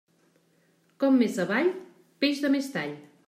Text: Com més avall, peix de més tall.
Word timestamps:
Com 1.03 1.19
més 1.23 1.37
avall, 1.45 1.71
peix 2.25 2.45
de 2.47 2.53
més 2.57 2.73
tall. 2.77 2.97